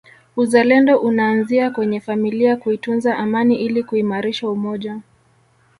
[0.35, 4.99] Uzalendo unaanzia kwenye familia kuitunza amani ili kuimarisha umoja